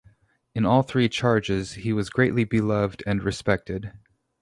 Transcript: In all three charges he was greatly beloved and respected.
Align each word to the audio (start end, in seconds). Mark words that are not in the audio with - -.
In 0.55 0.65
all 0.65 0.81
three 0.81 1.07
charges 1.07 1.73
he 1.73 1.93
was 1.93 2.09
greatly 2.09 2.43
beloved 2.43 3.03
and 3.05 3.21
respected. 3.23 3.91